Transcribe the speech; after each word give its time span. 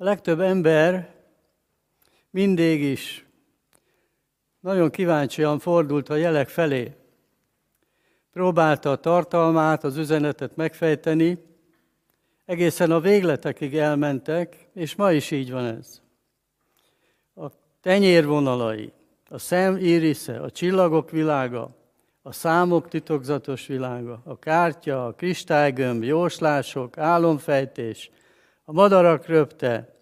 A 0.00 0.04
legtöbb 0.04 0.40
ember 0.40 1.14
mindig 2.30 2.82
is 2.82 3.26
nagyon 4.60 4.90
kíváncsian 4.90 5.58
fordult 5.58 6.08
a 6.08 6.14
jelek 6.14 6.48
felé. 6.48 6.92
Próbálta 8.32 8.90
a 8.90 8.96
tartalmát, 8.96 9.84
az 9.84 9.96
üzenetet 9.96 10.56
megfejteni, 10.56 11.38
egészen 12.44 12.90
a 12.90 13.00
végletekig 13.00 13.76
elmentek, 13.76 14.68
és 14.74 14.94
ma 14.94 15.12
is 15.12 15.30
így 15.30 15.50
van 15.50 15.64
ez. 15.64 16.02
A 17.34 17.46
tenyérvonalai, 17.80 18.92
a 19.28 19.38
szem 19.38 19.76
írisze, 19.76 20.40
a 20.40 20.50
csillagok 20.50 21.10
világa, 21.10 21.76
a 22.22 22.32
számok 22.32 22.88
titokzatos 22.88 23.66
világa, 23.66 24.20
a 24.24 24.38
kártya, 24.38 25.06
a 25.06 25.12
kristálygömb, 25.12 26.02
jóslások, 26.02 26.98
álomfejtés, 26.98 28.10
a 28.70 28.72
madarak 28.72 29.26
röpte, 29.26 29.94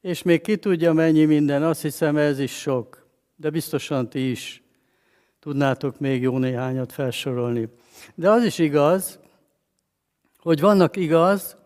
és 0.00 0.22
még 0.22 0.40
ki 0.40 0.56
tudja 0.56 0.92
mennyi 0.92 1.24
minden, 1.24 1.62
azt 1.62 1.82
hiszem 1.82 2.16
ez 2.16 2.38
is 2.38 2.60
sok, 2.60 3.06
de 3.36 3.50
biztosan 3.50 4.08
ti 4.08 4.30
is 4.30 4.62
tudnátok 5.40 5.98
még 5.98 6.22
jó 6.22 6.38
néhányat 6.38 6.92
felsorolni. 6.92 7.68
De 8.14 8.30
az 8.30 8.44
is 8.44 8.58
igaz, 8.58 9.18
hogy 10.38 10.60
vannak 10.60 10.96
igaz, 10.96 11.56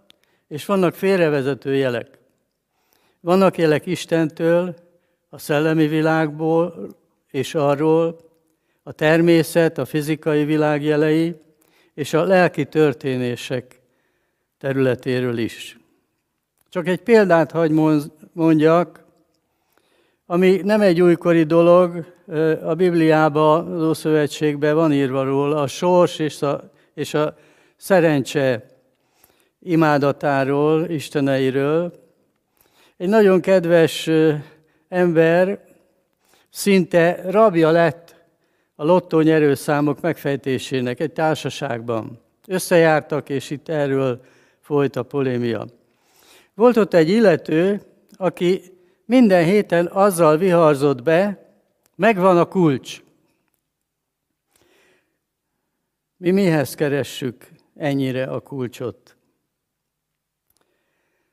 és 0.49 0.65
vannak 0.65 0.95
félrevezető 0.95 1.75
jelek. 1.75 2.19
Vannak 3.21 3.59
jelek 3.59 3.87
Istentől, 3.87 4.75
a 5.29 5.39
szellemi 5.39 5.87
világból 5.87 6.89
és 7.31 7.55
arról, 7.55 8.19
a 8.83 8.93
természet, 8.93 9.79
a 9.79 9.85
fizikai 9.85 10.45
világ 10.45 10.83
jelei, 10.83 11.37
és 11.95 12.12
a 12.12 12.25
lelki 12.25 12.67
történések 12.67 13.81
területéről 14.59 15.39
is. 15.39 15.79
Csak 16.71 16.87
egy 16.87 17.01
példát 17.01 17.51
hagy 17.51 17.71
mondjak, 18.33 19.05
ami 20.27 20.61
nem 20.65 20.81
egy 20.81 21.01
újkori 21.01 21.42
dolog, 21.42 22.17
a 22.62 22.75
Bibliában, 22.75 23.73
az 23.73 23.83
Ószövetségben 23.83 24.75
van 24.75 24.92
írva 24.92 25.25
róla, 25.25 25.62
a 25.62 25.67
sors 25.67 26.19
és 26.19 26.42
a, 26.42 26.70
és 26.95 27.15
a 27.15 27.37
szerencse 27.77 28.67
imádatáról, 29.61 30.91
isteneiről. 30.91 31.92
Egy 32.97 33.09
nagyon 33.09 33.41
kedves 33.41 34.11
ember 34.89 35.64
szinte 36.51 37.31
rabja 37.31 37.70
lett 37.70 38.14
a 38.75 38.85
lottó 38.85 39.20
nyerőszámok 39.20 40.01
megfejtésének 40.01 41.01
egy 41.01 41.12
társaságban. 41.12 42.20
Összejártak, 42.47 43.29
és 43.29 43.51
itt 43.51 43.69
erről 43.69 44.20
folyt 44.61 44.97
a 44.97 45.03
polémia. 45.03 45.67
Volt 46.59 46.77
ott 46.77 46.95
egy 46.95 47.09
illető, 47.09 47.83
aki 48.17 48.62
minden 49.05 49.45
héten 49.45 49.87
azzal 49.87 50.37
viharzott 50.37 51.03
be, 51.03 51.51
megvan 51.95 52.39
a 52.39 52.45
kulcs. 52.45 53.03
Mi 56.17 56.31
mihez 56.31 56.75
keressük 56.75 57.48
ennyire 57.77 58.25
a 58.25 58.41
kulcsot? 58.41 59.17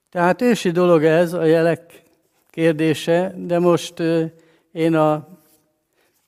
Tehát 0.09 0.41
ősi 0.41 0.71
dolog 0.71 1.03
ez, 1.03 1.33
a 1.33 1.43
jelek 1.43 2.03
kérdése, 2.49 3.33
de 3.37 3.59
most 3.59 3.99
én 4.71 4.95
a 4.95 5.27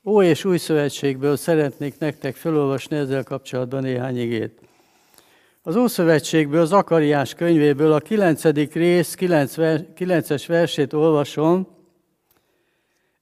Ó 0.04 0.22
és 0.22 0.46
Új 0.46 0.58
Szövetségből 0.58 1.36
szeretnék 1.36 2.00
nektek 2.00 2.36
felolvasni 2.36 2.98
ezzel 2.98 3.24
kapcsolatban 3.24 3.82
néhány 3.82 4.18
igét. 4.18 4.67
Az 5.68 5.76
Ószövetségből, 5.76 6.62
az 6.62 6.74
Akariás 6.74 7.34
könyvéből 7.34 7.92
a 7.92 8.00
9. 8.00 8.44
rész 8.74 9.16
9-es 9.20 10.44
versét 10.48 10.94
olvasom. 10.94 11.68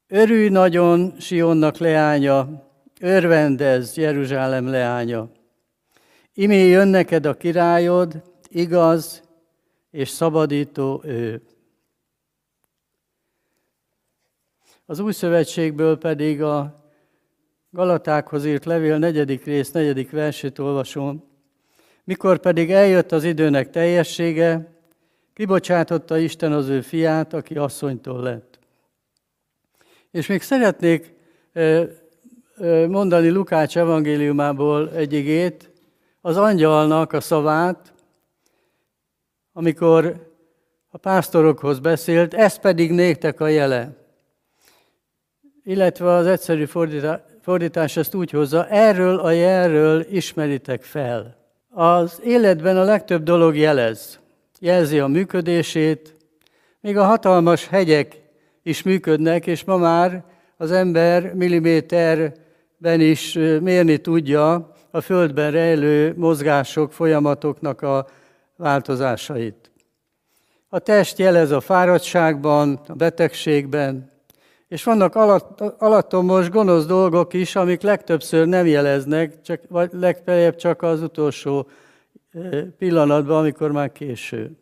Örülj 0.07 0.49
nagyon 0.49 1.15
Sionnak 1.19 1.77
leánya, 1.77 2.69
örvendez 2.99 3.97
Jeruzsálem 3.97 4.67
leánya. 4.67 5.29
Imé 6.33 6.67
jön 6.67 6.87
neked 6.87 7.25
a 7.25 7.37
királyod, 7.37 8.21
igaz 8.47 9.23
és 9.91 10.09
szabadító 10.09 11.01
ő. 11.05 11.41
Az 14.85 14.99
Új 14.99 15.11
Szövetségből 15.11 15.97
pedig 15.97 16.41
a 16.41 16.83
Galatákhoz 17.71 18.45
írt 18.45 18.65
levél 18.65 18.97
negyedik 18.97 19.43
rész, 19.43 19.71
negyedik 19.71 20.11
versét 20.11 20.59
olvasom. 20.59 21.33
Mikor 22.05 22.37
pedig 22.37 22.71
eljött 22.71 23.11
az 23.11 23.23
időnek 23.23 23.69
teljessége, 23.69 24.73
kibocsátotta 25.33 26.17
Isten 26.17 26.51
az 26.51 26.67
ő 26.67 26.81
fiát, 26.81 27.33
aki 27.33 27.55
asszonytól 27.55 28.21
lett. 28.21 28.59
És 30.11 30.27
még 30.27 30.41
szeretnék 30.41 31.13
mondani 32.87 33.29
Lukács 33.29 33.77
evangéliumából 33.77 34.91
egy 34.91 35.13
igét, 35.13 35.71
az 36.21 36.37
angyalnak 36.37 37.13
a 37.13 37.21
szavát, 37.21 37.93
amikor 39.53 40.33
a 40.87 40.97
pásztorokhoz 40.97 41.79
beszélt, 41.79 42.33
ez 42.33 42.59
pedig 42.59 42.91
néktek 42.91 43.39
a 43.39 43.47
jele. 43.47 43.93
Illetve 45.63 46.11
az 46.11 46.25
egyszerű 46.25 46.65
fordítás 47.41 47.97
ezt 47.97 48.15
úgy 48.15 48.29
hozza, 48.29 48.67
erről 48.67 49.19
a 49.19 49.31
jelről 49.31 50.05
ismeritek 50.09 50.83
fel. 50.83 51.44
Az 51.77 52.21
életben 52.23 52.77
a 52.77 52.83
legtöbb 52.83 53.23
dolog 53.23 53.55
jelez. 53.55 54.19
Jelzi 54.59 54.99
a 54.99 55.07
működését, 55.07 56.15
még 56.81 56.97
a 56.97 57.03
hatalmas 57.03 57.67
hegyek 57.67 58.21
is 58.63 58.83
működnek, 58.83 59.47
és 59.47 59.63
ma 59.63 59.77
már 59.77 60.23
az 60.57 60.71
ember 60.71 61.33
milliméterben 61.33 63.01
is 63.01 63.33
mérni 63.61 63.97
tudja 63.97 64.73
a 64.91 65.01
Földben 65.01 65.51
rejlő 65.51 66.13
mozgások, 66.17 66.93
folyamatoknak 66.93 67.81
a 67.81 68.07
változásait. 68.55 69.71
A 70.69 70.79
test 70.79 71.17
jelez 71.17 71.51
a 71.51 71.59
fáradtságban, 71.59 72.79
a 72.87 72.93
betegségben, 72.93 74.11
és 74.67 74.83
vannak 74.83 75.15
alatt, 75.15 75.61
alattomos, 75.61 76.49
gonosz 76.49 76.85
dolgok 76.85 77.33
is, 77.33 77.55
amik 77.55 77.81
legtöbbször 77.81 78.47
nem 78.47 78.65
jeleznek, 78.65 79.41
csak, 79.41 79.61
vagy 79.69 79.89
legfeljebb 79.93 80.55
csak 80.55 80.81
az 80.81 81.01
utolsó 81.01 81.67
pillanatban, 82.77 83.37
amikor 83.37 83.71
már 83.71 83.91
késő. 83.91 84.57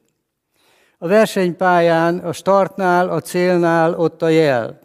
A 0.97 1.07
versenypályán, 1.07 2.17
a 2.17 2.33
startnál, 2.33 3.09
a 3.09 3.21
célnál 3.21 3.93
ott 3.99 4.21
a 4.21 4.27
jel. 4.27 4.79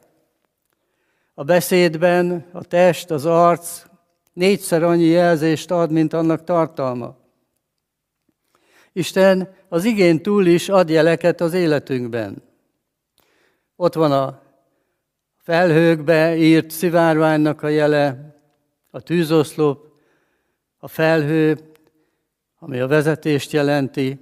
A 1.34 1.44
beszédben 1.44 2.46
a 2.52 2.64
test, 2.64 3.10
az 3.10 3.26
arc 3.26 3.84
négyszer 4.32 4.82
annyi 4.82 5.04
jelzést 5.04 5.70
ad, 5.70 5.90
mint 5.90 6.12
annak 6.12 6.44
tartalma. 6.44 7.16
Isten 8.92 9.54
az 9.68 9.84
igén 9.84 10.22
túl 10.22 10.46
is 10.46 10.68
ad 10.68 10.90
jeleket 10.90 11.40
az 11.40 11.52
életünkben. 11.52 12.42
Ott 13.76 13.94
van 13.94 14.12
a 14.12 14.42
felhőkbe 15.48 16.36
írt 16.36 16.70
szivárványnak 16.70 17.62
a 17.62 17.68
jele, 17.68 18.34
a 18.90 19.00
tűzoszlop, 19.00 19.86
a 20.78 20.88
felhő, 20.88 21.58
ami 22.58 22.78
a 22.78 22.86
vezetést 22.86 23.52
jelenti, 23.52 24.20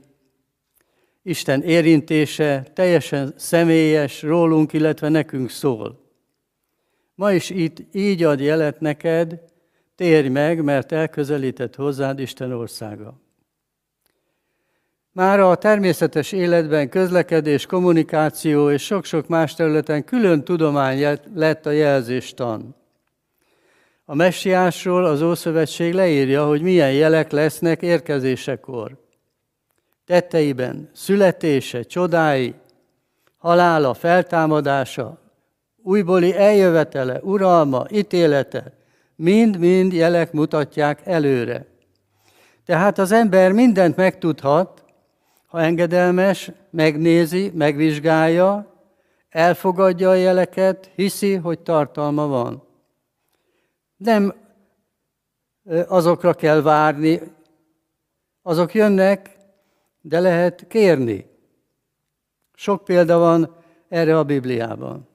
Isten 1.23 1.63
érintése 1.63 2.63
teljesen 2.75 3.33
személyes, 3.37 4.23
rólunk, 4.23 4.73
illetve 4.73 5.09
nekünk 5.09 5.51
szól. 5.51 6.11
Ma 7.15 7.33
is 7.33 7.51
itt 7.51 7.95
így 7.95 8.23
ad 8.23 8.41
jelet 8.41 8.81
neked, 8.81 9.41
térj 9.95 10.29
meg, 10.29 10.63
mert 10.63 10.93
elközelített 10.93 11.75
hozzád 11.75 12.19
Isten 12.19 12.53
országa. 12.53 13.21
Már 15.17 15.41
a 15.41 15.55
természetes 15.55 16.33
életben 16.33 16.89
közlekedés, 16.89 17.67
kommunikáció 17.67 18.71
és 18.71 18.85
sok-sok 18.85 19.29
más 19.29 19.55
területen 19.55 20.05
külön 20.05 20.45
tudomány 20.45 21.19
lett 21.35 21.67
a 21.67 21.71
jelzéstan. 21.71 22.77
A 24.05 24.15
messiásról 24.15 25.05
az 25.05 25.23
Ószövetség 25.23 25.95
leírja, 25.95 26.47
hogy 26.47 26.63
milyen 26.63 26.93
jelek 26.93 27.31
lesznek 27.31 27.83
érkezésekor. 27.83 28.97
Tetteiben 30.07 30.91
születése, 30.93 31.83
csodái, 31.83 32.55
halála, 33.37 33.95
feltámadása, 33.95 35.19
újbóli 35.83 36.35
eljövetele, 36.35 37.21
uralma, 37.23 37.85
ítélete, 37.91 38.73
mind-mind 39.15 39.93
jelek 39.93 40.33
mutatják 40.33 41.01
előre. 41.05 41.67
Tehát 42.65 42.99
az 42.99 43.13
ember 43.13 43.53
mindent 43.53 43.97
megtudhat, 43.97 44.85
ha 45.47 45.61
engedelmes, 45.61 46.51
megnézi, 46.71 47.51
megvizsgálja, 47.55 48.75
elfogadja 49.29 50.11
a 50.11 50.15
jeleket, 50.15 50.91
hiszi, 50.95 51.35
hogy 51.35 51.59
tartalma 51.59 52.27
van. 52.27 52.63
Nem 53.97 54.35
azokra 55.87 56.35
kell 56.35 56.63
várni, 56.63 57.21
azok 58.43 58.75
jönnek, 58.75 59.37
de 60.01 60.21
lehet 60.21 60.67
kérni. 60.69 61.27
Sok 62.55 62.85
példa 62.85 63.19
van 63.19 63.57
erre 63.89 64.19
a 64.19 64.25
Bibliában. 64.25 65.09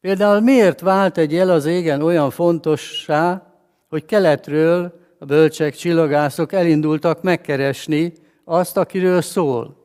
Például 0.00 0.40
miért 0.40 0.80
vált 0.80 1.18
egy 1.18 1.32
jel 1.32 1.50
az 1.50 1.64
égen 1.64 2.02
olyan 2.02 2.30
fontossá, 2.30 3.52
hogy 3.88 4.04
keletről 4.04 5.03
a 5.24 5.26
bölcsek, 5.26 5.74
csillagászok 5.74 6.52
elindultak 6.52 7.22
megkeresni 7.22 8.12
azt, 8.44 8.76
akiről 8.76 9.20
szól, 9.20 9.84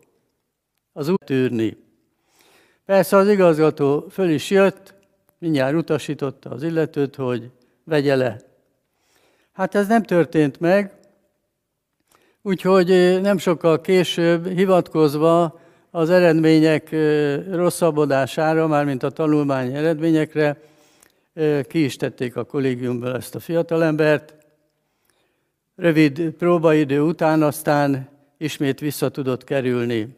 az 0.94 1.09
út 1.09 1.24
tűrni. 1.25 1.77
Persze 2.86 3.18
az 3.18 3.27
igazgató 3.27 4.06
föl 4.09 4.30
is 4.30 4.50
jött, 4.50 4.94
mindjárt 5.38 5.75
utasította 5.75 6.50
az 6.50 6.63
illetőt, 6.63 7.15
hogy 7.15 7.51
vegye 7.83 8.15
le. 8.15 8.41
Hát 9.51 9.75
ez 9.75 9.88
nem 9.88 10.03
történt 10.03 10.59
meg, 10.59 10.94
úgyhogy 12.42 13.19
nem 13.21 13.38
sokkal 13.38 13.81
később 13.81 14.47
hivatkozva 14.47 15.59
az 15.92 16.09
eredmények 16.09 16.95
rosszabbodására, 17.51 18.68
mármint 18.68 19.03
a 19.03 19.09
tanulmány 19.09 19.75
eredményekre, 19.75 20.62
ki 21.63 21.83
is 21.83 21.95
tették 21.95 22.35
a 22.35 22.44
kollégiumból 22.44 23.15
ezt 23.15 23.35
a 23.35 23.39
fiatalembert. 23.39 24.38
Rövid 25.79 26.29
próbaidő 26.29 27.01
után 27.01 27.41
aztán 27.43 28.09
ismét 28.37 28.79
vissza 28.79 29.09
tudott 29.09 29.43
kerülni. 29.43 30.17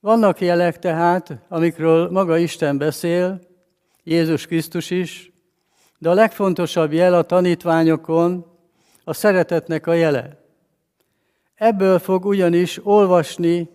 Vannak 0.00 0.40
jelek 0.40 0.78
tehát, 0.78 1.38
amikről 1.48 2.10
maga 2.10 2.38
Isten 2.38 2.78
beszél, 2.78 3.40
Jézus 4.02 4.46
Krisztus 4.46 4.90
is, 4.90 5.32
de 5.98 6.08
a 6.08 6.14
legfontosabb 6.14 6.92
jel 6.92 7.14
a 7.14 7.22
tanítványokon 7.22 8.46
a 9.04 9.12
szeretetnek 9.12 9.86
a 9.86 9.92
jele. 9.92 10.44
Ebből 11.54 11.98
fog 11.98 12.24
ugyanis 12.24 12.86
olvasni 12.86 13.68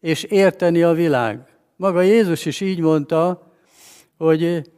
és 0.00 0.22
érteni 0.22 0.82
a 0.82 0.92
világ. 0.92 1.56
Maga 1.76 2.00
Jézus 2.00 2.44
is 2.44 2.60
így 2.60 2.80
mondta, 2.80 3.52
hogy 4.16 4.70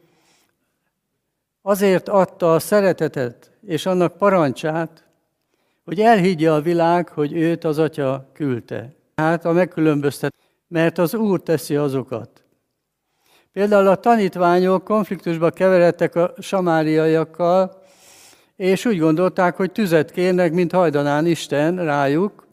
azért 1.67 2.09
adta 2.09 2.53
a 2.53 2.59
szeretetet 2.59 3.51
és 3.61 3.85
annak 3.85 4.17
parancsát, 4.17 5.03
hogy 5.83 5.99
elhiggye 5.99 6.51
a 6.51 6.61
világ, 6.61 7.09
hogy 7.09 7.33
őt 7.33 7.63
az 7.63 7.77
Atya 7.79 8.29
küldte. 8.33 8.95
Hát 9.15 9.45
a 9.45 9.51
megkülönböztet, 9.51 10.35
mert 10.67 10.97
az 10.97 11.13
Úr 11.13 11.41
teszi 11.41 11.75
azokat. 11.75 12.43
Például 13.51 13.87
a 13.87 13.95
tanítványok 13.95 14.83
konfliktusba 14.83 15.49
keveredtek 15.49 16.15
a 16.15 16.33
samáriaiakkal, 16.39 17.83
és 18.55 18.85
úgy 18.85 18.99
gondolták, 18.99 19.55
hogy 19.55 19.71
tüzet 19.71 20.11
kérnek, 20.11 20.51
mint 20.51 20.71
hajdanán 20.71 21.25
Isten 21.25 21.85
rájuk. 21.85 22.47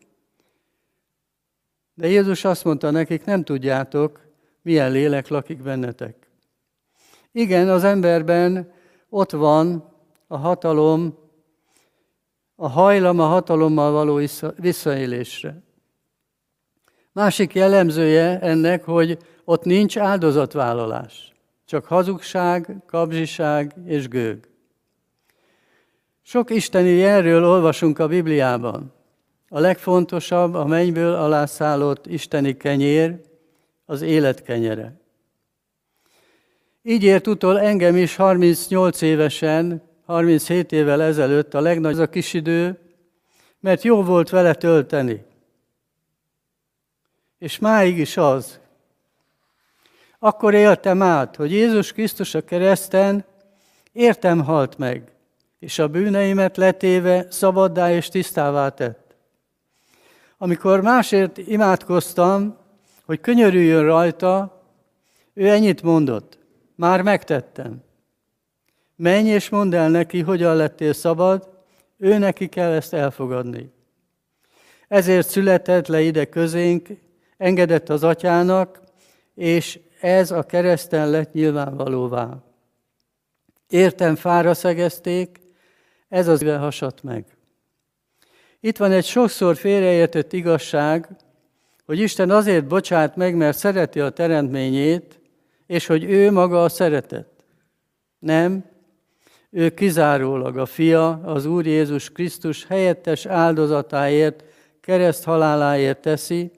De 1.95 2.07
Jézus 2.07 2.45
azt 2.45 2.65
mondta 2.65 2.91
nekik, 2.91 3.25
nem 3.25 3.43
tudjátok, 3.45 4.21
milyen 4.63 4.91
lélek 4.93 5.29
lakik 5.29 5.63
bennetek. 5.63 6.17
Igen, 7.33 7.69
az 7.69 7.85
emberben 7.85 8.81
ott 9.13 9.31
van 9.31 9.85
a 10.27 10.37
hatalom, 10.37 11.19
a 12.57 12.69
hajlam 12.69 13.21
a 13.21 13.27
hatalommal 13.27 13.93
való 13.93 14.21
visszaélésre. 14.57 15.63
Másik 17.13 17.55
jellemzője 17.55 18.41
ennek, 18.41 18.85
hogy 18.85 19.19
ott 19.45 19.65
nincs 19.65 19.99
áldozatvállalás, 19.99 21.33
csak 21.65 21.85
hazugság, 21.85 22.77
kabzsiság 22.87 23.75
és 23.85 24.09
gőg. 24.09 24.49
Sok 26.23 26.51
isteni 26.51 26.91
jelről 26.91 27.45
olvasunk 27.45 27.99
a 27.99 28.09
Bibliában. 28.09 28.93
A 29.49 29.59
legfontosabb 29.59 30.55
a 30.55 30.67
mennyből 30.67 31.15
alászállott 31.15 32.07
isteni 32.07 32.57
kenyér, 32.57 33.21
az 33.85 34.03
élet 34.03 34.43
kenyere. 34.43 35.02
Így 36.83 37.05
ért 37.05 37.27
utol 37.27 37.61
engem 37.61 37.97
is 37.97 38.17
38 38.17 39.01
évesen, 39.01 39.83
37 40.07 40.73
évvel 40.73 41.03
ezelőtt 41.03 41.55
a 41.55 41.61
legnagyobb 41.61 42.01
a 42.01 42.07
kis 42.07 42.35
idő, 42.35 42.79
mert 43.61 43.83
jó 43.83 44.03
volt 44.03 44.31
vele 44.31 44.55
tölteni. 44.55 45.25
És 47.39 47.59
máig 47.59 47.99
is 47.99 48.17
az. 48.17 48.61
Akkor 50.19 50.55
éltem 50.55 51.03
át, 51.03 51.37
hogy 51.37 51.53
Jézus 51.53 51.93
Krisztus 51.93 52.35
a 52.35 52.45
kereszten 52.45 53.25
értem 53.93 54.45
halt 54.45 54.79
meg, 54.79 55.13
és 55.59 55.79
a 55.79 55.89
bűneimet 55.89 56.57
letéve 56.57 57.27
szabaddá 57.31 57.93
és 57.93 58.09
tisztává 58.09 58.69
tett. 58.69 59.15
Amikor 60.39 60.81
másért 60.81 61.39
imádkoztam, 61.39 62.57
hogy 63.05 63.21
könyörüljön 63.21 63.85
rajta, 63.85 64.63
ő 65.35 65.49
ennyit 65.49 65.83
mondott, 65.83 66.39
már 66.83 67.03
megtettem. 67.03 67.83
Menj 68.97 69.29
és 69.29 69.49
mondd 69.49 69.75
el 69.75 69.91
neki, 69.91 70.21
hogyan 70.21 70.57
lettél 70.57 70.93
szabad, 70.93 71.51
ő 71.99 72.19
neki 72.19 72.49
kell 72.49 72.73
ezt 72.73 72.95
elfogadni. 72.95 73.73
Ezért 74.89 75.29
született 75.29 75.87
le 75.87 76.01
ide 76.01 76.25
közénk, 76.25 76.89
engedett 77.37 77.89
az 77.89 78.05
atyának, 78.05 78.81
és 79.35 79.81
ez 80.01 80.31
a 80.31 80.43
kereszten 80.43 81.11
lett 81.11 81.33
nyilvánvalóvá. 81.33 82.43
Értem 83.69 84.17
fára 84.17 84.55
szegezték, 84.55 85.41
ez 86.09 86.29
az 86.29 86.43
éve 86.43 86.57
hasadt 86.57 87.03
meg. 87.03 87.25
Itt 88.61 88.77
van 88.77 88.93
egy 88.93 89.05
sokszor 89.05 89.57
félreértett 89.57 90.33
igazság, 90.33 91.09
hogy 91.87 91.99
Isten 91.99 92.31
azért 92.31 92.67
bocsát 92.67 93.17
meg, 93.17 93.37
mert 93.37 93.59
szereti 93.59 94.01
a 94.01 94.11
teremtményét, 94.11 95.22
és 95.73 95.87
hogy 95.87 96.05
ő 96.05 96.31
maga 96.31 96.65
a 96.65 96.69
szeretet. 96.69 97.27
Nem, 98.19 98.65
ő 99.51 99.75
kizárólag 99.75 100.57
a 100.57 100.67
fia, 100.67 101.21
az 101.25 101.47
Úr 101.47 101.67
Jézus 101.67 102.11
Krisztus 102.11 102.67
helyettes 102.67 103.27
áldozatáért, 103.27 104.45
kereszt 104.81 105.25
haláláért 105.25 106.01
teszi, 106.01 106.51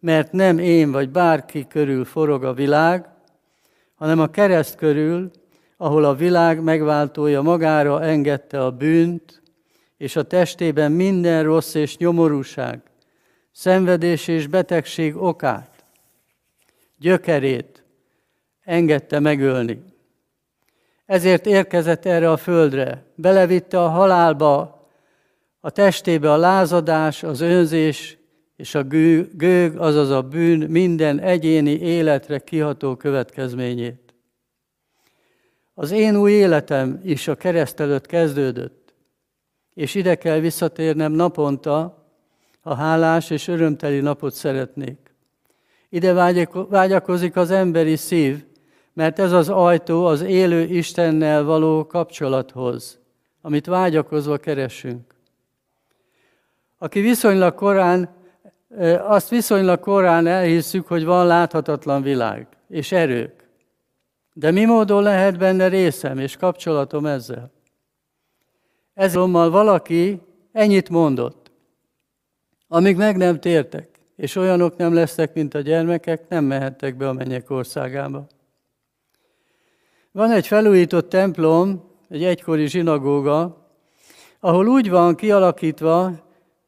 mert 0.00 0.32
nem 0.32 0.58
én 0.58 0.92
vagy 0.92 1.10
bárki 1.10 1.66
körül 1.66 2.04
forog 2.04 2.44
a 2.44 2.52
világ, 2.52 3.08
hanem 3.94 4.20
a 4.20 4.30
kereszt 4.30 4.74
körül, 4.74 5.30
ahol 5.76 6.04
a 6.04 6.14
világ 6.14 6.62
megváltója 6.62 7.42
magára 7.42 8.02
engedte 8.02 8.64
a 8.64 8.70
bűnt, 8.70 9.42
és 9.96 10.16
a 10.16 10.22
testében 10.22 10.92
minden 10.92 11.42
rossz 11.42 11.74
és 11.74 11.96
nyomorúság, 11.96 12.82
szenvedés 13.52 14.28
és 14.28 14.46
betegség 14.46 15.16
okát, 15.16 15.84
gyökerét 16.98 17.75
engedte 18.66 19.18
megölni. 19.18 19.82
Ezért 21.06 21.46
érkezett 21.46 22.04
erre 22.04 22.30
a 22.30 22.36
földre, 22.36 23.04
belevitte 23.14 23.82
a 23.82 23.88
halálba, 23.88 24.86
a 25.60 25.70
testébe 25.70 26.32
a 26.32 26.36
lázadás, 26.36 27.22
az 27.22 27.40
önzés 27.40 28.18
és 28.56 28.74
a 28.74 28.82
gőg, 28.82 29.76
azaz 29.76 30.10
a 30.10 30.22
bűn 30.22 30.70
minden 30.70 31.18
egyéni 31.18 31.78
életre 31.78 32.38
kiható 32.38 32.96
következményét. 32.96 34.14
Az 35.74 35.90
én 35.90 36.16
új 36.16 36.32
életem 36.32 37.00
is 37.04 37.28
a 37.28 37.34
kereszt 37.34 37.80
előtt 37.80 38.06
kezdődött, 38.06 38.94
és 39.74 39.94
ide 39.94 40.14
kell 40.14 40.38
visszatérnem 40.38 41.12
naponta, 41.12 42.06
ha 42.60 42.74
hálás 42.74 43.30
és 43.30 43.48
örömteli 43.48 44.00
napot 44.00 44.34
szeretnék. 44.34 45.14
Ide 45.88 46.12
vágyakozik 46.68 47.36
az 47.36 47.50
emberi 47.50 47.96
szív, 47.96 48.44
mert 48.96 49.18
ez 49.18 49.32
az 49.32 49.48
ajtó 49.48 50.04
az 50.04 50.22
élő 50.22 50.62
Istennel 50.62 51.44
való 51.44 51.86
kapcsolathoz, 51.86 52.98
amit 53.40 53.66
vágyakozva 53.66 54.36
keresünk. 54.36 55.14
Aki 56.78 57.00
viszonylag 57.00 57.54
korán, 57.54 58.08
azt 58.98 59.28
viszonylag 59.28 59.80
korán 59.80 60.26
elhisszük, 60.26 60.86
hogy 60.86 61.04
van 61.04 61.26
láthatatlan 61.26 62.02
világ 62.02 62.46
és 62.68 62.92
erők. 62.92 63.48
De 64.32 64.50
mi 64.50 64.64
módon 64.64 65.02
lehet 65.02 65.38
benne 65.38 65.68
részem 65.68 66.18
és 66.18 66.36
kapcsolatom 66.36 67.06
ezzel? 67.06 67.50
Ezzel 68.94 69.26
valaki 69.28 70.20
ennyit 70.52 70.88
mondott. 70.88 71.50
Amíg 72.68 72.96
meg 72.96 73.16
nem 73.16 73.40
tértek, 73.40 73.88
és 74.16 74.36
olyanok 74.36 74.76
nem 74.76 74.94
lesznek, 74.94 75.34
mint 75.34 75.54
a 75.54 75.60
gyermekek, 75.60 76.28
nem 76.28 76.44
mehettek 76.44 76.96
be 76.96 77.08
a 77.08 77.12
mennyek 77.12 77.50
országába. 77.50 78.26
Van 80.16 80.30
egy 80.30 80.46
felújított 80.46 81.08
templom, 81.08 81.90
egy 82.08 82.24
egykori 82.24 82.66
zsinagóga, 82.66 83.68
ahol 84.40 84.68
úgy 84.68 84.90
van 84.90 85.14
kialakítva 85.14 86.12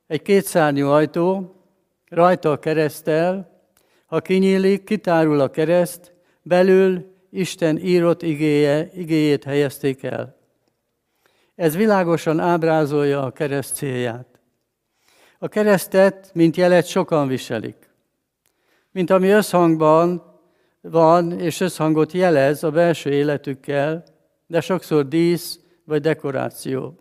egy 0.07 0.23
kétszárnyú 0.23 0.89
ajtó, 0.89 1.55
rajta 2.09 2.51
a 2.51 2.59
keresztel, 2.59 3.61
ha 4.07 4.21
kinyílik, 4.21 4.85
kitárul 4.85 5.41
a 5.41 5.51
kereszt, 5.51 6.13
belül 6.43 7.15
Isten 7.31 7.79
írott 7.79 8.23
igéje, 8.23 8.91
igéjét 8.95 9.45
helyezték 9.45 10.03
el. 10.03 10.37
Ez 11.55 11.77
világosan 11.77 12.41
ábrázolja 12.41 13.23
a 13.23 13.31
kereszt 13.31 13.75
célját. 13.75 14.41
A 15.39 15.49
keresztet, 15.49 16.31
mint 16.35 16.57
jelet 16.57 16.87
sokan 16.87 17.29
viselik. 17.29 17.91
Mint 18.93 19.11
ami 19.11 19.29
összhangban 19.29 20.28
van, 20.81 21.41
és 21.41 21.61
összhangot 21.61 22.13
jelez 22.13 22.63
a 22.63 22.71
belső 22.71 23.11
életükkel, 23.11 24.05
de 24.47 24.61
sokszor 24.61 25.09
dísz 25.09 25.61
vagy 25.85 26.01
dekoráció. 26.01 26.95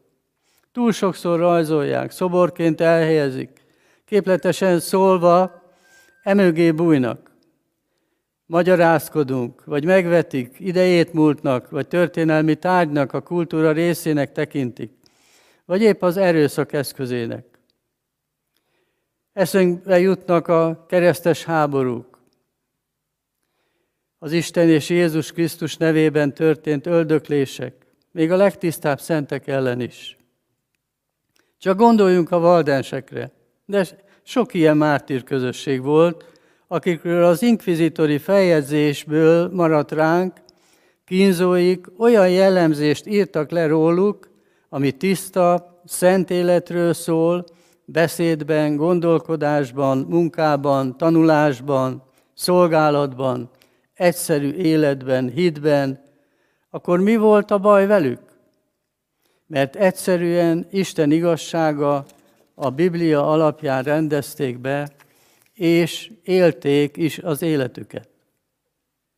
Túl 0.72 0.92
sokszor 0.92 1.40
rajzolják, 1.40 2.12
szoborként 2.12 2.82
elhelyezik, 2.82 3.66
képletesen 4.06 4.80
szólva 4.80 5.62
emögé 6.24 6.72
bújnak. 6.72 7.32
Magyarázkodunk, 8.46 9.66
vagy 9.66 9.86
megvetik, 9.86 10.56
idejét 10.60 11.14
múltnak, 11.14 11.70
vagy 11.70 11.88
történelmi 11.88 12.56
tárgynak 12.56 13.14
a 13.14 13.22
kultúra 13.22 13.72
részének 13.72 14.32
tekintik, 14.32 14.92
vagy 15.66 15.82
épp 15.82 16.02
az 16.02 16.18
erőszak 16.18 16.74
eszközének. 16.74 17.46
Eszünkbe 19.34 20.00
jutnak 20.00 20.48
a 20.48 20.86
keresztes 20.88 21.44
háborúk. 21.44 22.17
Az 24.20 24.32
Isten 24.32 24.70
és 24.70 24.90
Jézus 24.90 25.32
Krisztus 25.32 25.78
nevében 25.78 26.34
történt 26.34 26.86
öldöklések, 26.86 27.74
még 28.12 28.32
a 28.32 28.36
legtisztább 28.36 29.00
szentek 29.00 29.48
ellen 29.48 29.82
is. 29.82 30.18
Csak 31.58 31.78
gondoljunk 31.78 32.32
a 32.32 32.40
valdensekre, 32.40 33.32
de 33.66 33.86
sok 34.24 34.54
ilyen 34.54 34.78
mártír 34.78 35.24
közösség 35.24 35.82
volt, 35.82 36.26
akikről 36.68 37.24
az 37.24 37.42
inkvizitori 37.42 38.18
feljegyzésből 38.18 39.50
maradt 39.54 39.92
ránk, 39.92 40.34
kínzóik 41.06 41.88
olyan 41.98 42.30
jellemzést 42.30 43.08
írtak 43.08 43.52
le 43.52 43.68
róluk, 43.68 44.30
ami 44.70 44.92
tiszta, 44.92 45.82
szent 45.86 46.30
életről 46.30 46.94
szól, 46.94 47.46
beszédben, 47.86 48.76
gondolkodásban, 48.76 49.98
munkában, 49.98 50.98
tanulásban, 50.98 52.04
szolgálatban, 52.34 53.50
egyszerű 53.98 54.52
életben, 54.52 55.30
hitben, 55.30 56.00
akkor 56.70 57.00
mi 57.00 57.16
volt 57.16 57.52
a 57.52 57.58
baj 57.58 57.88
velük? 57.88 58.20
Mert 59.48 59.76
egyszerűen 59.76 60.68
Isten 60.72 61.12
igazsága 61.12 62.06
a 62.56 62.70
Biblia 62.70 63.32
alapján 63.32 63.84
rendezték 63.84 64.60
be, 64.60 64.90
és 65.54 66.12
élték 66.24 66.98
is 66.98 67.20
az 67.20 67.42
életüket. 67.42 68.10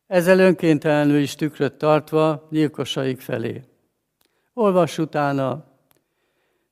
Ezzel 0.06 0.38
önkéntelenül 0.38 1.20
is 1.20 1.34
tükröt 1.34 1.72
tartva 1.72 2.48
gyilkosaik 2.50 3.20
felé. 3.20 3.62
Olvas 4.54 4.98
utána, 4.98 5.64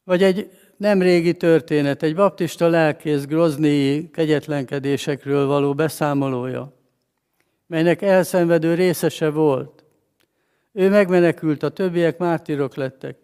vagy 0.04 0.22
egy 0.22 0.50
nem 0.76 1.02
régi 1.02 1.36
történet, 1.36 2.02
egy 2.02 2.14
baptista 2.14 2.68
lelkész 2.68 3.24
groznii 3.24 4.10
kegyetlenkedésekről 4.10 5.46
való 5.46 5.74
beszámolója, 5.74 6.77
melynek 7.68 8.02
elszenvedő 8.02 8.74
részese 8.74 9.30
volt. 9.30 9.84
Ő 10.72 10.88
megmenekült, 10.88 11.62
a 11.62 11.68
többiek 11.68 12.18
mártírok 12.18 12.74
lettek. 12.74 13.16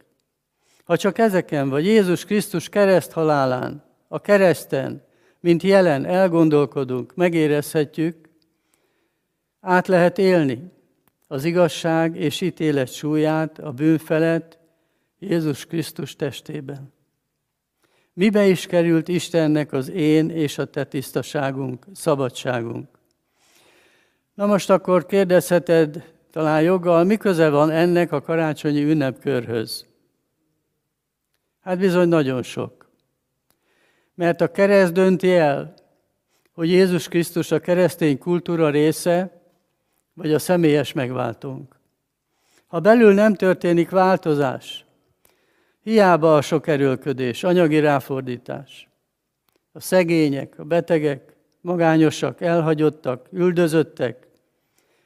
Ha 0.85 0.97
csak 0.97 1.19
ezeken, 1.19 1.69
vagy 1.69 1.85
Jézus 1.85 2.25
Krisztus 2.25 2.69
kereszt 2.69 3.13
halálán, 3.13 3.85
a 4.09 4.21
kereszten, 4.21 5.03
mint 5.41 5.63
jelen 5.63 6.05
elgondolkodunk, 6.05 7.15
megérezhetjük, 7.15 8.29
át 9.61 9.87
lehet 9.87 10.19
élni 10.19 10.73
az 11.27 11.45
igazság 11.45 12.17
és 12.17 12.41
ítélet 12.41 12.93
súlyát 12.93 13.59
a 13.59 13.73
bűn 13.73 13.99
felett 13.99 14.59
Jézus 15.19 15.67
Krisztus 15.67 16.17
testében. 16.17 16.93
Mibe 18.13 18.47
is 18.47 18.67
került 18.67 19.09
Istennek 19.09 19.73
az 19.73 19.91
én 19.91 20.31
és 20.31 20.59
a 20.59 20.65
te 20.65 20.85
tisztaságunk, 20.85 21.87
szabadságunk? 21.93 22.94
Na 24.35 24.47
most 24.47 24.71
akkor 24.71 25.07
kérdezheted 25.07 26.12
talán 26.31 26.62
joggal, 26.62 27.05
mi 27.05 27.17
köze 27.17 27.49
van 27.49 27.71
ennek 27.71 28.12
a 28.12 28.23
karácsonyi 28.23 28.85
ünnepkörhöz? 28.85 29.87
Hát 31.61 31.79
bizony 31.79 32.09
nagyon 32.09 32.43
sok. 32.43 32.91
Mert 34.14 34.41
a 34.41 34.50
kereszt 34.50 34.93
dönti 34.93 35.33
el, 35.35 35.75
hogy 36.53 36.69
Jézus 36.69 37.09
Krisztus 37.09 37.50
a 37.50 37.61
keresztény 37.61 38.19
kultúra 38.19 38.71
része, 38.71 39.43
vagy 40.14 40.33
a 40.33 40.38
személyes 40.38 40.93
megváltónk. 40.93 41.81
Ha 42.67 42.81
belül 42.81 43.14
nem 43.14 43.35
történik 43.35 43.91
változás, 43.91 44.85
hiába 45.83 46.37
a 46.37 46.41
sok 46.41 46.67
erőlködés, 46.67 47.45
anyagi 47.45 47.81
ráfordítás. 47.81 48.88
A 49.73 49.81
szegények, 49.81 50.59
a 50.59 50.64
betegek, 50.64 51.34
magányosak, 51.64 52.40
elhagyottak, 52.40 53.28
üldözöttek, 53.33 54.26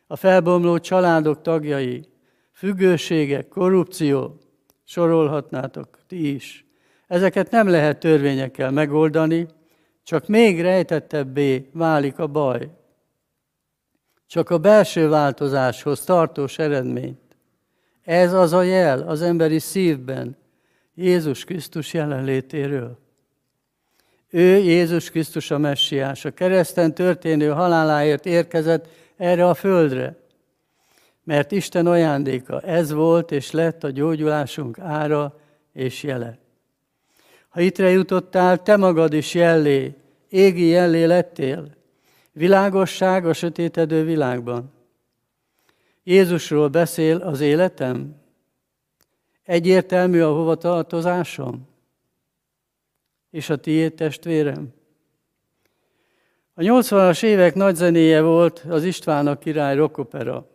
a 0.07 0.17
felbomló 0.17 0.79
családok 0.79 1.43
tagjai, 1.43 2.09
függőségek, 2.53 3.49
korrupció, 3.49 4.39
sorolhatnátok 4.85 5.99
ti 6.07 6.35
is. 6.35 6.67
Ezeket 7.07 7.51
nem 7.51 7.69
lehet 7.69 7.99
törvényekkel 7.99 8.71
megoldani, 8.71 9.47
csak 10.03 10.27
még 10.27 10.61
rejtettebbé 10.61 11.69
válik 11.73 12.19
a 12.19 12.27
baj. 12.27 12.71
Csak 14.27 14.51
a 14.51 14.59
belső 14.59 15.09
változáshoz 15.09 16.05
tartós 16.05 16.59
eredményt. 16.59 17.37
Ez 18.03 18.33
az 18.33 18.53
a 18.53 18.63
jel 18.63 19.01
az 19.01 19.23
emberi 19.23 19.59
szívben 19.59 20.37
Jézus 20.95 21.45
Krisztus 21.45 21.93
jelenlétéről. 21.93 23.08
Ő 24.31 24.57
Jézus 24.57 25.11
Krisztus 25.11 25.51
a 25.51 25.59
messiás, 25.59 26.25
a 26.25 26.31
kereszten 26.31 26.95
történő 26.95 27.49
haláláért 27.49 28.27
érkezett 28.27 28.89
erre 29.17 29.49
a 29.49 29.55
földre. 29.55 30.17
Mert 31.25 31.53
Isten 31.53 31.87
ajándéka 31.87 32.61
ez 32.61 32.93
volt 32.93 33.33
és 33.33 33.51
lett 33.51 33.85
a 33.85 33.91
gyógyulásunk 33.91 34.79
ára 34.79 35.41
és 35.73 36.03
jele. 36.03 36.39
Ha 37.49 37.61
ittre 37.61 37.91
jutottál, 37.91 38.63
te 38.63 38.77
magad 38.77 39.13
is 39.13 39.35
jellé, 39.35 39.95
égi 40.29 40.67
jellé 40.67 41.05
lettél, 41.05 41.69
világosság 42.33 43.27
a 43.27 43.33
sötétedő 43.33 44.05
világban. 44.05 44.73
Jézusról 46.03 46.69
beszél 46.69 47.17
az 47.17 47.41
életem? 47.41 48.17
Egyértelmű 49.45 50.21
a 50.21 50.33
hovatartozásom? 50.33 51.68
És 53.31 53.51
a 53.51 53.57
tiéd 53.57 53.95
testvérem? 53.95 54.75
A 56.55 56.61
80-as 56.61 57.23
évek 57.23 57.55
nagy 57.55 57.75
zenéje 57.75 58.21
volt 58.21 58.65
az 58.69 58.85
István 58.85 59.27
a 59.27 59.39
király 59.39 59.77
rockopera. 59.77 60.47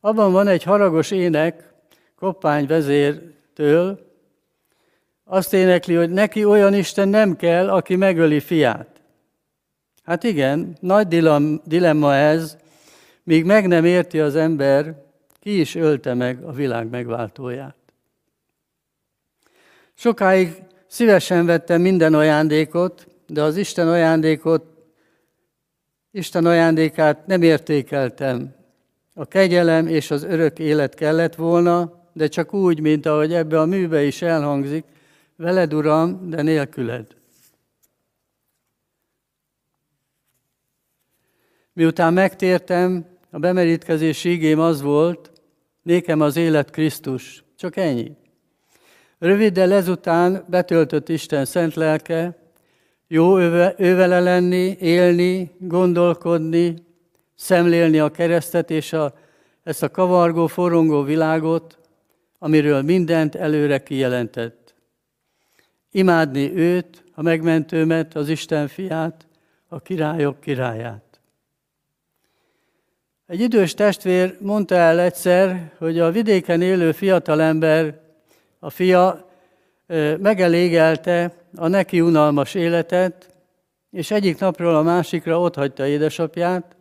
Abban 0.00 0.32
van 0.32 0.46
egy 0.46 0.62
haragos 0.62 1.10
ének 1.10 1.74
Koppány 2.16 2.66
vezértől, 2.66 4.06
azt 5.24 5.52
énekli, 5.52 5.94
hogy 5.94 6.10
neki 6.10 6.44
olyan 6.44 6.74
Isten 6.74 7.08
nem 7.08 7.36
kell, 7.36 7.68
aki 7.70 7.96
megöli 7.96 8.40
fiát. 8.40 9.00
Hát 10.02 10.24
igen, 10.24 10.76
nagy 10.80 11.06
dilemma 11.64 12.14
ez, 12.14 12.56
míg 13.22 13.44
meg 13.44 13.66
nem 13.66 13.84
érti 13.84 14.20
az 14.20 14.36
ember, 14.36 15.04
ki 15.40 15.60
is 15.60 15.74
ölte 15.74 16.14
meg 16.14 16.42
a 16.44 16.52
világ 16.52 16.90
megváltóját. 16.90 17.76
Sokáig 19.94 20.62
szívesen 20.88 21.46
vettem 21.46 21.80
minden 21.80 22.14
ajándékot, 22.14 23.06
de 23.26 23.42
az 23.42 23.56
Isten 23.56 23.88
ajándékot, 23.88 24.64
Isten 26.10 26.46
ajándékát 26.46 27.26
nem 27.26 27.42
értékeltem. 27.42 28.54
A 29.14 29.24
kegyelem 29.24 29.86
és 29.86 30.10
az 30.10 30.22
örök 30.22 30.58
élet 30.58 30.94
kellett 30.94 31.34
volna, 31.34 32.02
de 32.12 32.28
csak 32.28 32.54
úgy, 32.54 32.80
mint 32.80 33.06
ahogy 33.06 33.32
ebbe 33.32 33.60
a 33.60 33.66
műbe 33.66 34.02
is 34.02 34.22
elhangzik, 34.22 34.84
veled, 35.36 35.74
Uram, 35.74 36.30
de 36.30 36.42
nélküled. 36.42 37.06
Miután 41.72 42.12
megtértem, 42.12 43.06
a 43.30 43.38
bemerítkezési 43.38 44.30
igém 44.30 44.60
az 44.60 44.82
volt, 44.82 45.32
nékem 45.82 46.20
az 46.20 46.36
élet 46.36 46.70
Krisztus, 46.70 47.44
csak 47.56 47.76
ennyi. 47.76 48.16
Röviddel 49.18 49.72
ezután 49.72 50.44
betöltött 50.48 51.08
Isten 51.08 51.44
szent 51.44 51.74
lelke, 51.74 52.36
jó 53.06 53.38
ővele 53.76 54.20
lenni, 54.20 54.76
élni, 54.80 55.50
gondolkodni, 55.58 56.74
szemlélni 57.34 57.98
a 57.98 58.10
keresztet 58.10 58.70
és 58.70 58.92
a, 58.92 59.14
ezt 59.62 59.82
a 59.82 59.90
kavargó, 59.90 60.46
forongó 60.46 61.02
világot, 61.02 61.78
amiről 62.38 62.82
mindent 62.82 63.34
előre 63.34 63.82
kijelentett. 63.82 64.74
Imádni 65.90 66.56
őt, 66.56 67.04
a 67.14 67.22
megmentőmet, 67.22 68.16
az 68.16 68.28
Isten 68.28 68.68
fiát, 68.68 69.26
a 69.68 69.80
királyok 69.80 70.40
királyát. 70.40 71.20
Egy 73.26 73.40
idős 73.40 73.74
testvér 73.74 74.36
mondta 74.40 74.74
el 74.74 75.00
egyszer, 75.00 75.72
hogy 75.78 75.98
a 75.98 76.10
vidéken 76.10 76.62
élő 76.62 76.92
fiatalember, 76.92 78.00
a 78.58 78.70
fia 78.70 79.28
megelégelte 80.18 81.32
a 81.56 81.68
neki 81.68 82.00
unalmas 82.00 82.54
életet, 82.54 83.34
és 83.90 84.10
egyik 84.10 84.38
napról 84.38 84.76
a 84.76 84.82
másikra 84.82 85.40
otthagyta 85.40 85.86
édesapját, 85.86 86.76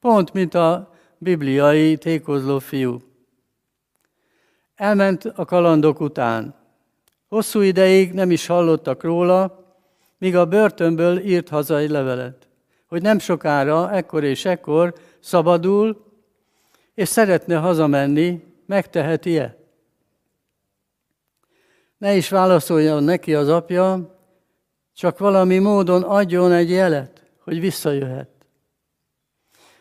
pont 0.00 0.32
mint 0.32 0.54
a 0.54 0.92
bibliai 1.18 1.96
tékozló 1.96 2.58
fiú. 2.58 3.02
Elment 4.74 5.24
a 5.24 5.44
kalandok 5.44 6.00
után. 6.00 6.54
Hosszú 7.28 7.60
ideig 7.60 8.12
nem 8.12 8.30
is 8.30 8.46
hallottak 8.46 9.02
róla, 9.02 9.66
míg 10.18 10.36
a 10.36 10.46
börtönből 10.46 11.18
írt 11.18 11.48
haza 11.48 11.78
egy 11.78 11.90
levelet, 11.90 12.48
hogy 12.86 13.02
nem 13.02 13.18
sokára, 13.18 13.92
ekkor 13.92 14.24
és 14.24 14.44
ekkor 14.44 14.94
szabadul, 15.20 16.06
és 16.94 17.08
szeretne 17.08 17.56
hazamenni, 17.56 18.44
megteheti-e? 18.66 19.57
Ne 21.98 22.14
is 22.14 22.28
válaszoljon 22.28 23.02
neki 23.02 23.34
az 23.34 23.48
apja, 23.48 24.16
csak 24.94 25.18
valami 25.18 25.58
módon 25.58 26.02
adjon 26.02 26.52
egy 26.52 26.70
jelet, 26.70 27.22
hogy 27.44 27.60
visszajöhet. 27.60 28.28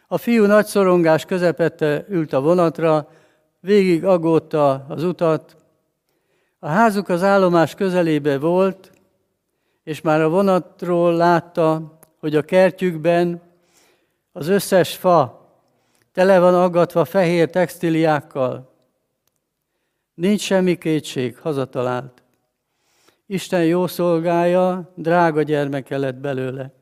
A 0.08 0.18
fiú 0.18 0.46
nagy 0.46 0.66
szorongás 0.66 1.26
közepette 1.26 2.06
ült 2.10 2.34
a 2.34 2.42
vonatra, 2.42 3.10
végig 3.60 4.06
agódta 4.06 4.86
az 4.88 5.04
utat. 5.04 5.56
A 6.60 6.68
házuk 6.68 7.10
az 7.10 7.24
állomás 7.24 7.76
közelébe 7.76 8.38
volt, 8.38 8.92
és 9.84 10.02
már 10.02 10.22
a 10.22 10.30
vonatról 10.30 11.16
látta, 11.16 11.98
hogy 12.20 12.36
a 12.36 12.42
kertjükben 12.42 13.42
az 14.32 14.48
összes 14.48 14.96
fa 14.96 15.48
tele 16.14 16.40
van 16.40 16.56
aggatva 16.56 17.06
fehér 17.06 17.50
textiliákkal. 17.50 18.77
Nincs 20.18 20.42
semmi 20.42 20.78
kétség, 20.78 21.38
hazatalált. 21.38 22.24
Isten 23.26 23.66
jó 23.66 23.88
szolgája, 23.88 24.94
drága 24.96 25.42
gyermeke 25.42 25.98
lett 25.98 26.16
belőle. 26.16 26.74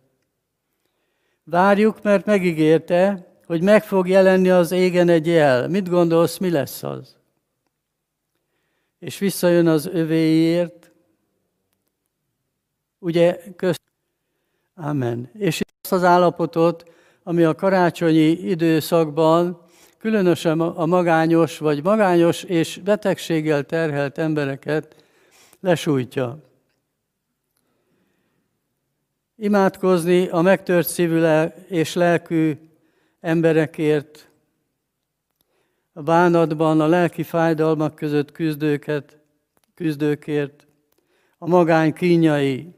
Várjuk, 1.44 2.02
mert 2.02 2.26
megígérte, 2.26 3.28
hogy 3.46 3.64
meg 3.64 3.84
fog 3.84 4.08
jelenni 4.08 4.50
az 4.50 4.72
égen 4.72 5.10
egy 5.10 5.28
jel. 5.28 5.68
Mit 5.68 5.90
gondolsz, 5.90 6.38
mi 6.38 6.50
lesz 6.50 6.84
az? 6.84 7.18
És 9.00 9.18
visszajön 9.18 9.68
az 9.68 9.86
övéért, 9.86 10.92
ugye 13.00 13.40
közt... 13.56 13.82
Amen. 14.76 15.30
És 15.34 15.62
azt 15.82 15.94
az 15.94 16.04
állapotot, 16.04 16.92
ami 17.24 17.44
a 17.44 17.56
karácsonyi 17.56 18.30
időszakban 18.30 19.65
különösen 20.06 20.60
a 20.60 20.86
magányos 20.86 21.58
vagy 21.58 21.84
magányos 21.84 22.44
és 22.44 22.80
betegséggel 22.84 23.64
terhelt 23.64 24.18
embereket 24.18 24.96
lesújtja. 25.60 26.40
Imádkozni 29.36 30.28
a 30.28 30.42
megtört 30.42 30.88
szívű 30.88 31.22
és 31.68 31.94
lelkű 31.94 32.58
emberekért, 33.20 34.30
a 35.94 36.02
bánatban, 36.02 36.82
a 36.82 36.88
lelki 36.88 37.24
fájdalmak 37.24 37.96
között 37.96 38.32
küzdőket, 38.32 39.18
küzdőkért, 39.76 40.68
a 41.38 41.48
magány 41.48 41.94
kínjai, 41.94 42.74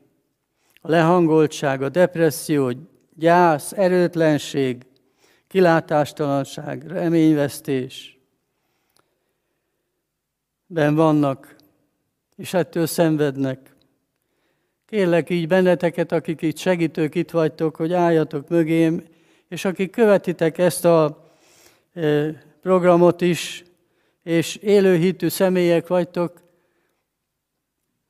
a 0.82 0.90
lehangoltság, 0.90 1.82
a 1.82 1.90
depresszió, 1.90 2.72
gyász, 3.16 3.72
erőtlenség, 3.72 4.86
kilátástalanság, 5.48 6.88
reményvesztés. 6.88 8.18
Ben 10.66 10.96
vannak, 10.96 11.56
és 12.36 12.54
ettől 12.54 12.86
szenvednek. 12.86 13.76
Kérlek 14.86 15.30
így 15.30 15.48
benneteket, 15.48 16.12
akik 16.12 16.42
itt 16.42 16.58
segítők 16.58 17.16
itt 17.16 17.32
vagytok, 17.32 17.76
hogy 17.76 17.94
álljatok 17.94 18.50
mögém, 18.50 19.04
és 19.48 19.66
akik 19.66 19.92
követitek 19.92 20.58
ezt 20.58 20.86
a 20.86 21.28
e, 21.94 22.32
programot 22.62 23.22
is, 23.22 23.64
és 24.24 24.56
élőhitű 24.56 25.28
személyek 25.28 25.88
vagytok, 25.88 26.42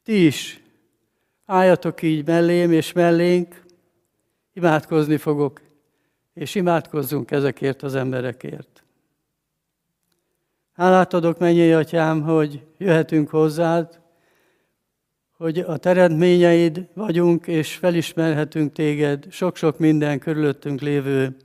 ti 0.04 0.26
is 0.26 0.62
álljatok 1.46 2.02
így 2.02 2.26
mellém 2.26 2.72
és 2.72 2.92
mellénk, 2.92 3.64
imádkozni 4.54 5.18
fogok, 5.18 5.62
és 6.38 6.56
imádkozzunk 6.56 7.32
ezekért 7.32 7.84
az 7.84 7.96
emberekért. 7.96 8.84
Hálát 10.74 11.14
adok, 11.14 11.40
mennyi 11.40 11.72
atyám, 11.72 12.22
hogy 12.22 12.66
jöhetünk 12.78 13.30
hozzád, 13.30 14.00
hogy 15.32 15.60
a 15.60 15.78
teremtményeid 15.78 16.88
vagyunk, 16.94 17.48
és 17.48 17.76
felismerhetünk 17.76 18.74
téged 18.74 19.26
sok-sok 19.32 19.80
minden 19.80 20.20
körülöttünk 20.20 20.82
lévő 20.82 21.36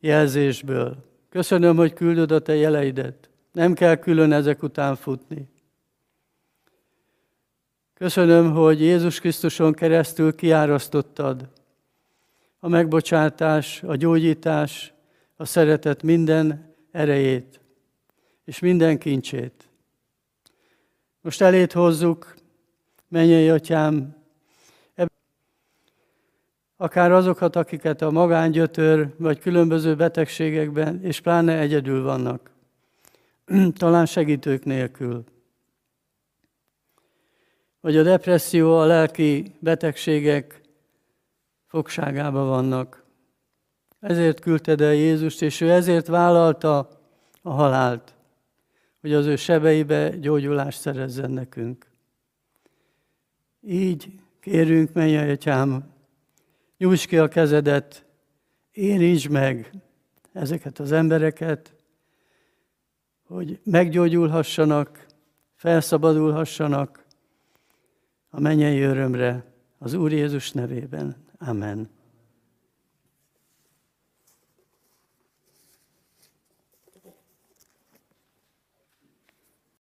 jelzésből. 0.00 0.96
Köszönöm, 1.28 1.76
hogy 1.76 1.92
küldöd 1.92 2.30
a 2.30 2.38
te 2.38 2.54
jeleidet. 2.54 3.28
Nem 3.52 3.74
kell 3.74 3.96
külön 3.96 4.32
ezek 4.32 4.62
után 4.62 4.96
futni. 4.96 5.48
Köszönöm, 7.94 8.52
hogy 8.52 8.80
Jézus 8.80 9.20
Krisztuson 9.20 9.72
keresztül 9.72 10.34
kiárasztottad 10.34 11.48
a 12.60 12.68
megbocsátás, 12.68 13.82
a 13.82 13.96
gyógyítás, 13.96 14.92
a 15.36 15.44
szeretet 15.44 16.02
minden 16.02 16.74
erejét 16.90 17.60
és 18.44 18.58
minden 18.58 18.98
kincsét. 18.98 19.68
Most 21.20 21.40
elét 21.40 21.72
hozzuk 21.72 22.34
mennyei 23.08 23.48
atyám, 23.48 24.16
akár 26.80 27.12
azokat, 27.12 27.56
akiket 27.56 28.02
a 28.02 28.10
magángyötör, 28.10 29.14
vagy 29.16 29.38
különböző 29.38 29.94
betegségekben, 29.94 31.02
és 31.02 31.20
pláne 31.20 31.58
egyedül 31.58 32.02
vannak, 32.02 32.50
talán 33.78 34.06
segítők 34.06 34.64
nélkül. 34.64 35.24
Vagy 37.80 37.96
a 37.96 38.02
depresszió, 38.02 38.76
a 38.76 38.84
lelki 38.84 39.54
betegségek 39.58 40.60
fogságában 41.68 42.48
vannak. 42.48 43.04
Ezért 44.00 44.40
küldted 44.40 44.80
el 44.80 44.94
Jézust, 44.94 45.42
és 45.42 45.60
ő 45.60 45.70
ezért 45.70 46.06
vállalta 46.06 46.88
a 47.42 47.50
halált, 47.50 48.14
hogy 49.00 49.12
az 49.12 49.26
ő 49.26 49.36
sebeibe 49.36 50.08
gyógyulást 50.16 50.80
szerezzen 50.80 51.30
nekünk. 51.30 51.86
Így 53.60 54.12
kérünk, 54.40 54.92
menj 54.92 55.30
atyám, 55.30 55.92
nyújts 56.76 57.06
ki 57.06 57.18
a 57.18 57.28
kezedet, 57.28 58.04
érintsd 58.72 59.30
meg 59.30 59.70
ezeket 60.32 60.78
az 60.78 60.92
embereket, 60.92 61.74
hogy 63.26 63.60
meggyógyulhassanak, 63.64 65.06
felszabadulhassanak 65.54 67.04
a 68.30 68.40
mennyei 68.40 68.80
örömre 68.80 69.44
az 69.78 69.94
Úr 69.94 70.12
Jézus 70.12 70.52
nevében. 70.52 71.27
Amen. 71.40 71.88